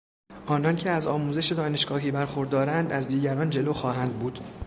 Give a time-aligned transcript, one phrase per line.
[0.45, 4.39] آنان که از آموزش دانشگاهی برخوردارند از دیگران جلو خواهند بود.